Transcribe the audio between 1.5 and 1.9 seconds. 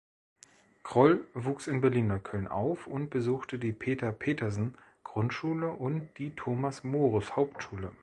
in